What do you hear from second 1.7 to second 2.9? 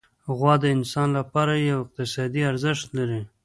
اقتصادي ارزښت